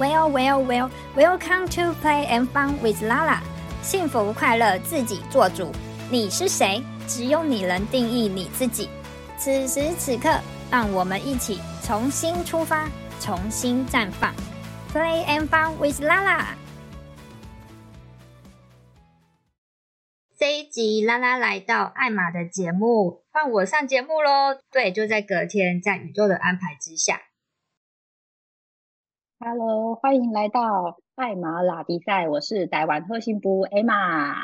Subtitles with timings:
[0.00, 3.42] Well, well, well, welcome to play and fun with Lala。
[3.82, 5.70] 幸福快乐自己做主。
[6.10, 6.82] 你是谁？
[7.06, 8.88] 只有你能定义你自己。
[9.36, 10.40] 此时此刻，
[10.70, 12.88] 让我们一起重新出发，
[13.20, 14.32] 重新绽放。
[14.90, 16.46] Play and fun with Lala。
[20.38, 24.58] 这一集拉拉来到艾玛的节目，换我上节目喽。
[24.72, 27.20] 对，就在隔天，在宇宙的安排之下。
[29.42, 34.34] Hello，欢迎来到艾玛拉比赛，我是台湾核心部艾玛。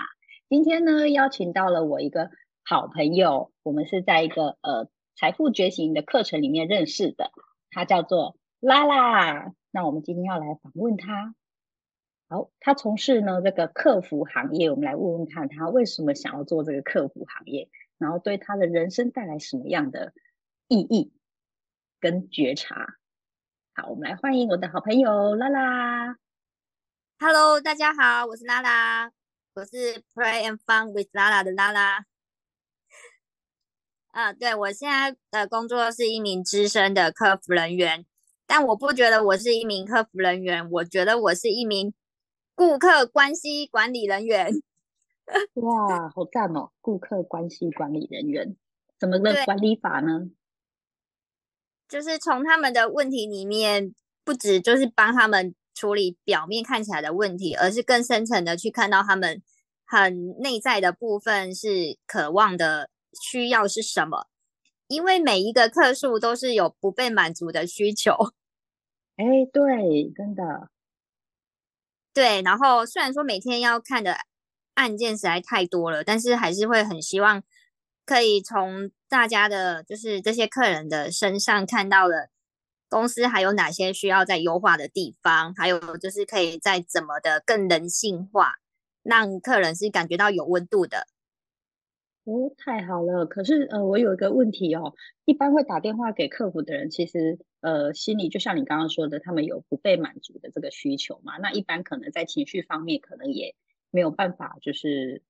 [0.48, 2.30] 今天呢，邀请到了我一个
[2.64, 7.30] 好朋友，我们是在一个呃财富觉醒的课程里面认识的，
[7.68, 9.52] 他叫做拉拉。
[9.70, 11.34] 那我们今天要来访问他。
[12.30, 20.14] 好，他从事呢这个客服行业，我们来问问看他为什么想要做这个客服行业，然后对他的人生带来什么样的
[20.68, 21.12] 意义
[22.00, 22.94] 跟觉察。
[23.78, 26.16] 好，我们来欢迎我的好朋友拉拉。
[27.18, 29.12] Hello，大家好，我是拉拉，
[29.52, 32.06] 我是 Play and Fun with 拉拉的拉拉。
[34.12, 38.06] 啊，对，我现在的工作是一名资深的客服人员，
[38.46, 41.92] 但我不觉得我是一名客服人员，我觉得我是一名
[42.54, 44.54] 顾客关系管理人员。
[45.52, 46.70] 哇，好赞哦！
[46.80, 48.56] 顾客关系管理人员，
[48.98, 50.30] 怎么个 管理法呢？
[51.88, 59.42] 就是从他们的问题里面，不止就是帮他们处理表面看起来的问题，而是更深层的去看到他们
[59.84, 62.90] 很内在的部分是渴望的
[63.22, 64.26] 需要是什么。
[64.88, 68.12] 因为每一个客诉都是有不被满足的需求。
[69.16, 70.70] 哎，对，真的。
[72.12, 74.16] 对，然后虽然说每天要看的
[74.74, 77.42] 案件实在太多了，但是还是会很希望。
[78.06, 82.28] 可以从大家的，就是这些客人的身上看到了
[82.88, 88.54] 公司还有哪些需要再优化的地方，还有就是可以再怎么的更人性化，
[89.02, 91.08] 让客人是感觉到有温度的。
[92.24, 93.26] 哦，太好了！
[93.26, 94.94] 可是呃，我有一个问题哦，
[95.24, 101.38] 一般会打电话给客服的人，其实呃，心里就像你刚刚说的，他们有不被满足的这个需求嘛？
[101.38, 103.56] 那一般可能在情绪方面，可能也
[103.90, 105.22] 没有办法，就是。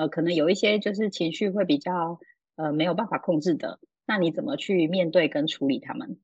[0.00, 2.18] 呃，可能有一些就是情绪会比较
[2.56, 6.18] 呃没有办法控制的，那你怎么去面对跟处理他们？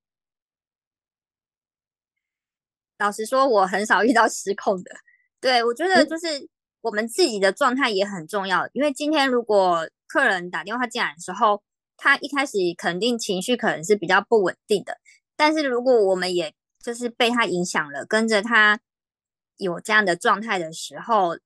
[2.97, 4.91] 老实说，我很少遇到失控的。
[5.43, 6.49] 对，我觉得就是
[6.81, 11.63] 我们自己的状态也很重要，因为今天如果客人打电话进来的时候，
[11.99, 14.97] 他一开始肯定情绪可能是比较不稳定的，
[15.37, 18.81] 但是如果我们也就是被他影响了，跟着他
[19.59, 21.37] 有这样的状态的时候，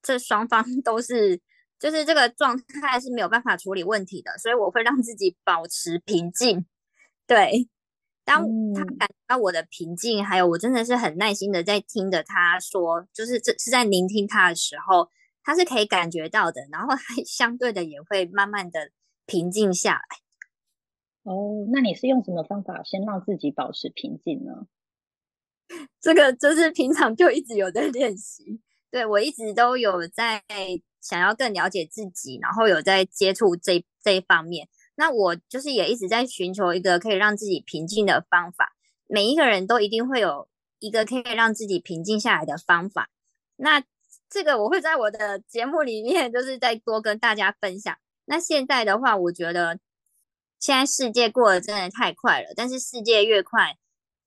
[0.00, 1.42] 这双方 都是。
[1.84, 6.64] 就是这个状态是没有办法处理问题的，所以我会让自己保持平静。
[7.26, 7.68] 对，
[8.24, 15.10] 当他感到我的平静，还有我真的是很耐心的在听着他说，就是这是在聆听他的时候，
[15.42, 18.90] 他是可以感觉到的，然后他相对的也会慢慢的
[19.26, 20.16] 平静下来。
[21.24, 24.66] 哦，那你是用什么方法先让自己保持平静呢？
[26.00, 30.42] 这个就是平常就一直有在练习，对，我一直都有在。
[31.04, 38.74] 想要更了解自己，然后有在接触这这一方面，那我就是也一直在寻求一个可以让自己平静的方法。
[39.06, 40.48] 每一个人都一定会有
[40.78, 43.10] 一个可以让自己平静下来的方法。
[43.56, 43.84] 那
[44.30, 47.94] 这个我会在我的节目里面，就是再多跟大家分享。
[48.24, 49.78] 那现在的话，我觉得
[50.58, 53.76] 现在世界过得真的太快了，但是世界越快，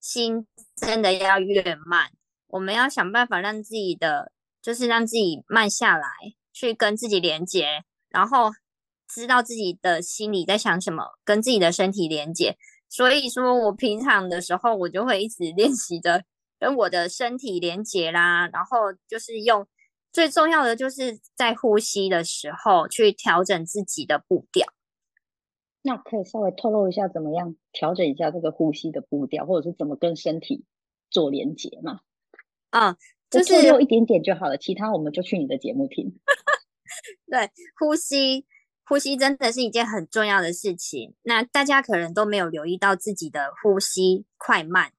[0.00, 0.46] 心
[0.76, 2.12] 真的要越慢。
[2.46, 6.08] 我们要想办法让自己的，就是让自己慢下来。
[6.58, 8.50] 去跟自己连接，然后
[9.06, 12.56] 知道自己的心里在想什么，跟自己的身体连接。
[12.88, 16.24] 所以说我平常的时候，我就会一直练习着
[16.58, 18.48] 跟我的身体连接啦。
[18.48, 19.68] 然后就是用
[20.12, 24.66] 最重要的，就是在呼吸的时候去调整自己的步调。
[25.82, 30.64] 那可以稍微透露一下，怎么样调整一下这个呼吸的步调，或者是怎么跟身体
[31.08, 32.00] 做连接吗？
[32.70, 32.96] 嗯。
[33.30, 36.18] 就是有一点点就好了，其他我们就去你的节目听。
[37.30, 38.46] 对，呼吸，
[38.84, 41.14] 呼吸真的是一件很重要的事情。
[41.22, 44.92] 那大家可能都没有留意到自己的呼吸快慢。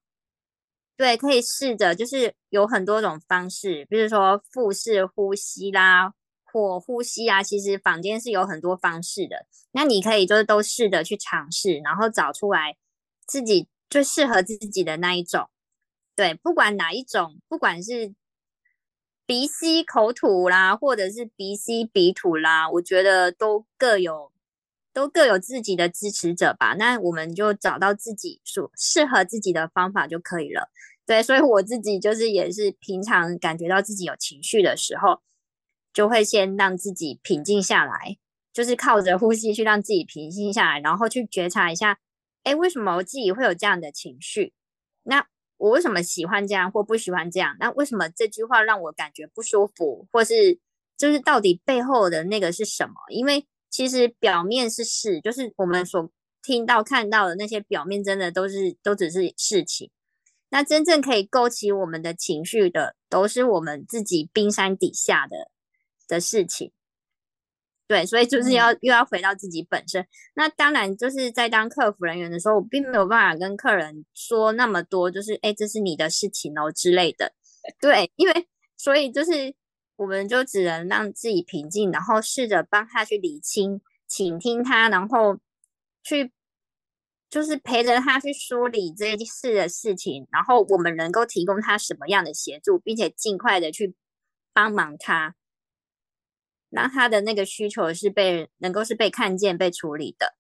[0.96, 9.48] 对，可以试着，就是有很多种方式，比如说腹式呼吸啦，或呼吸啊，其实坊间是有很多方式的。
[9.72, 12.78] 那你可以就是都试着去尝试，然后找出来
[13.26, 15.50] 自己最适合自己的那一种。
[16.16, 18.14] 对，不管哪一种，不管是。
[19.30, 24.32] 鼻吸口吐啦，或者是鼻吸鼻吐啦，我觉得都各有
[24.92, 26.74] 都各有自己的支持者吧。
[26.74, 30.72] 那我们就找到自己所适合自己的方法就可以了。
[31.06, 35.22] 对，所以我自己就是也是平常感觉到自己有情绪的时候，
[35.94, 38.18] 就会先让自己平静下来，
[38.52, 42.00] 就是靠着呼吸去让自己平静下来，然后去觉察一下，
[42.42, 44.54] 哎，为什么我自己会有这样的情绪？
[45.04, 45.28] 那
[45.60, 47.56] 我为什么喜欢这样或不喜欢这样？
[47.60, 50.58] 那为什么这句话让我感觉不舒服，或是
[50.98, 52.94] 就是到底背后的那个是什么？
[53.10, 56.10] 因为其实表面是事，就是我们所
[56.42, 59.92] 听到看到的那些表面，真的都是都只是事情。
[60.50, 65.52] 那真正可以勾起我们的情绪的，都是我们自己冰山底下的
[66.08, 66.72] 的事情。
[67.90, 70.06] 对，所以就是要、嗯、又要回到自己本身。
[70.36, 77.34] 那当然就是在当客服人员的时候，我并没有办法跟客人说那么多，就是哎，这是你的事情哦之类的。
[77.82, 78.48] 对，因为
[78.78, 79.56] 所以就是
[79.96, 85.40] 我们就只能让自己平静，然后试着帮他去理清，倾听他，然后
[86.04, 86.32] 去。
[87.32, 93.94] 就是陪着他去梳理这一事的事情，然后我们能够提供他什么样的协助，并且尽快的去
[94.52, 95.36] 帮忙他，
[96.70, 100.36] 那他的那个需求是被能够是被看见、被处理的。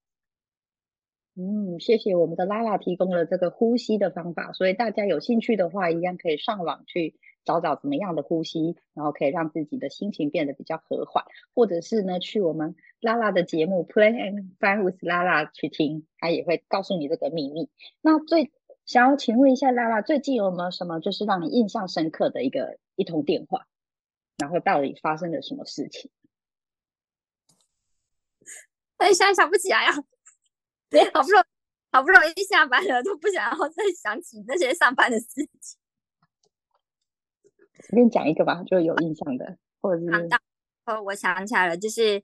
[1.36, 7.16] 嗯，谢谢我们的拉拉提供了这个呼吸的方法，所以大家有兴趣的话，一样可以上网去。
[7.46, 11.24] 找找怎么样的呼吸，然后可以让自己的心情变得比较和缓，
[11.56, 17.70] 或者是呢，去我们拉拉的节目 Play and Find with 拉拉去听，他也会告诉你这个秘密。
[18.02, 18.52] 那最
[18.86, 23.66] 想要请问一下拉拉，最近有没有什么就是让你印象深刻的一个一通电话？
[24.38, 26.12] 然后到底发生了什么事情？
[29.00, 29.92] 哎，现在想不起来呀，
[31.14, 31.44] 好不容易
[31.92, 35.80] 好不容易下班了，都不想要再想起那些上班的事情。
[37.82, 40.30] 随便讲一个吧，就有印象的，或者是
[40.86, 42.22] 哦，我想起来了，就是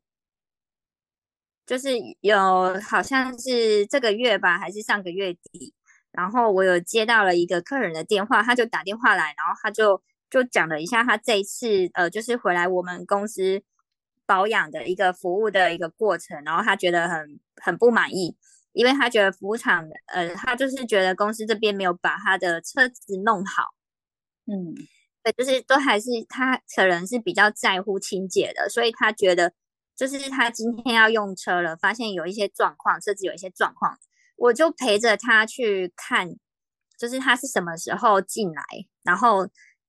[1.65, 5.73] 就是有好像是这个月吧，还是上个月底，
[6.11, 13.63] 然后我有接到了一个客人的电话，他就打电话来，然后他就就讲了一下他这一次呃，就是回来我们公司
[14.25, 18.35] 保养的一个服务的一个过程，然后他觉得很很不满意，
[18.73, 23.73] 因为他觉得服务厂呃，他就是觉得公司这边没有把他的车子弄好，
[24.45, 24.75] 嗯。
[25.23, 29.51] 对，就是都还是他可能是比较在乎清洁的，所以他觉得
[29.95, 33.97] 就是他今天要用车了，发现有一些状况，车子有一些状况，
[34.35, 36.35] 我就陪着他去看，
[36.95, 38.63] 就是他是什么时候进来，
[39.01, 39.47] 然后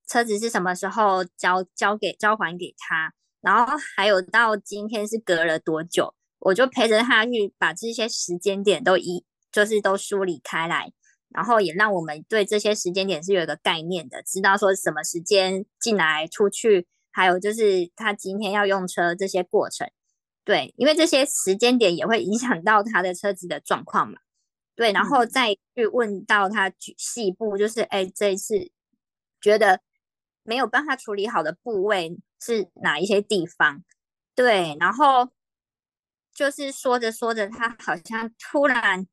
[0.09, 10.93] 车子是什么时候交交给交还给他，然后还有到今天是隔了多久，我就陪着他去把这些时间点都一就是都梳理开来。
[11.29, 19.91] 然后也让我们对这些时间点是有一个概念的，知道说什么时间进来出去，还有就是他今天要用车这些过程，
[20.45, 24.19] 对，因为这些时间点也会影响到他的车子的状况嘛，
[24.77, 28.71] 对，然后再去问到他细部，就是哎，这一次
[29.41, 29.81] 觉得
[30.43, 33.83] 没有办法处理好的部位是哪一些地方，
[34.35, 35.31] 对，然后
[36.35, 39.07] 就是说着说着，他好像突然。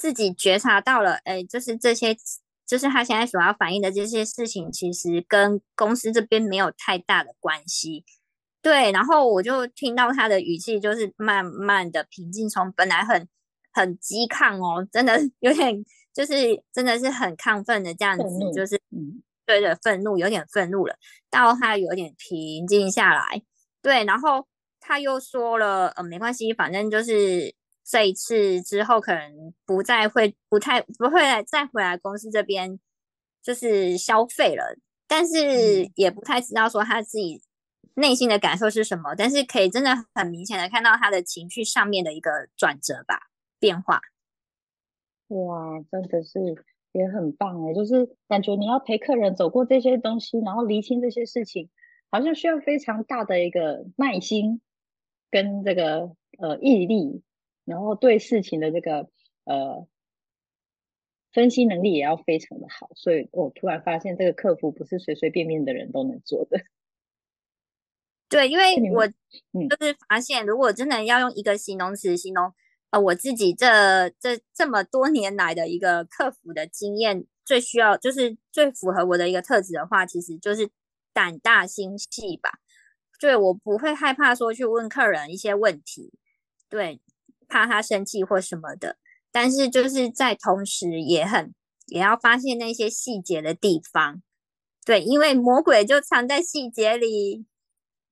[0.00, 2.16] 自己觉察到了，哎，就是这些，
[2.64, 8.04] 就是他现在所要反映的这些事情，其实跟公司这边没有太大的关系。
[8.62, 13.28] 对，然后我就听到他的语气，就是慢慢的平静，从本来很
[13.72, 15.84] 很激亢哦，真的有点，
[16.14, 18.24] 就是真的是很亢奋的这样子，
[18.54, 20.94] 就是嗯，对的，愤怒，有点愤怒了，
[21.28, 23.42] 到他有点平静下来。
[23.82, 24.46] 对，然后
[24.78, 27.56] 他又说了，呃，没关系，反正就是。
[27.90, 32.78] 这一次之后，可能不再会不太不会再回来公司这边，
[33.42, 34.76] 就是消费了。
[35.06, 37.40] 但是也不太知道说他自己
[37.94, 39.14] 内心的感受是什么。
[39.14, 43.28] 但是可以真的很明显的看到他的情绪上面的一个转折吧，
[43.58, 44.02] 变化。
[45.28, 51.70] 哇，真的是也很棒哎，就是感觉你要陪客人走过这些东西，然后厘清这些事情，
[52.10, 54.60] 好像需要非常大的一个耐心
[55.30, 57.22] 跟这个呃毅力。
[57.64, 59.10] 然后对事情的这个
[59.44, 59.86] 呃
[61.32, 66.58] 分析能力也要非常的好，所以我突然发现这个客服不是随随便便的人都能做的。
[68.30, 69.14] 对，因为我就
[69.84, 72.54] 是发现，如果真的要用一个形容词形容
[72.90, 80.70] 呃我自己这这这么多年来的一个客服的经验，最需要就是最符合我的一个特质的话，其实就是
[81.12, 82.50] 胆大心细吧。
[83.20, 86.12] 对，我不会害怕说去问客人一些问题，
[86.68, 87.00] 对。
[87.50, 88.98] 怕他生气或什么的，
[89.32, 91.54] 但是就是在同时也很
[91.86, 94.20] 也要发现那些细节的地方，
[94.84, 97.46] 对，因为魔鬼就藏在细节里。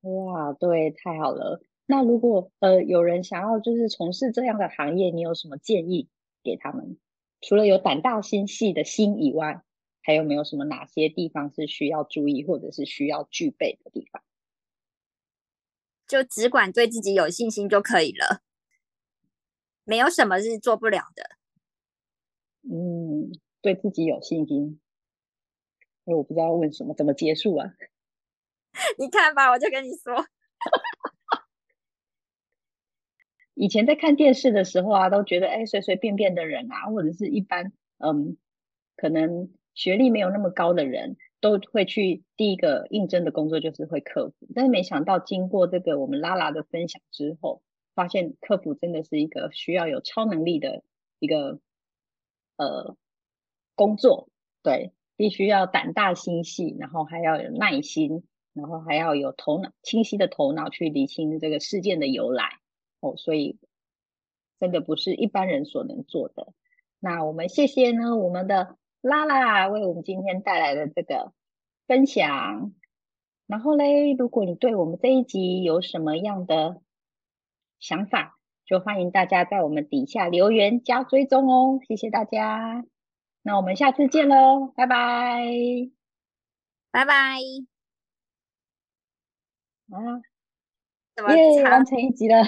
[0.00, 1.60] 哇，对，太好了。
[1.86, 6.08] 那如果呃有人想要就是从事这样的行业，你有什么建议
[6.42, 6.98] 给他们？
[7.40, 9.62] 除了有胆大心细的心以外，
[10.02, 14.22] 还有没有什么哪些地方是需要注意或者是需要具备的地方？
[16.06, 18.42] 就只管对自己有信心就可以了，
[19.84, 21.36] 没有什么是做不了的。
[22.62, 24.80] 嗯，对自己有信心。
[26.04, 27.74] 因为，我不知道问什么，怎么结束啊？
[28.98, 30.14] 你看吧，我就跟你说，
[33.56, 38.36] 以前在看电视的时候啊，都觉得哎，随随便便的人啊，或者是一般，嗯，
[38.96, 41.16] 可能学历没有那么高的人。
[41.38, 47.62] 都会去第一个应征的工作就是会客服，但是没想到经过这个我们拉拉的分享之后，
[47.94, 50.82] 发现客服真的是一个需要有超能力的
[51.18, 51.60] 一个
[52.56, 52.96] 呃
[53.74, 54.30] 工作，
[54.62, 62.58] 对，必须要胆大心细，然后还要有耐心，然后还要有头脑清晰的头脑去理清这个事件的由来
[63.00, 63.58] 哦，所以
[64.58, 66.52] 真的不是一般人所能做的。
[67.00, 68.76] 那我们谢谢呢，我们的。
[69.02, 71.32] 拉拉为我们今天带来的这个
[71.86, 72.72] 分享，
[73.46, 76.82] 然后嘞，如果你对我们这一集有什么样的
[77.78, 82.84] 想法，就欢迎大家在我们底下留言加追踪哦，谢谢大家，
[83.42, 85.44] 那我们下次见喽，拜拜，
[86.90, 87.38] 拜拜，
[89.92, 90.20] 啊，
[91.34, 92.42] 耶，完成一集了。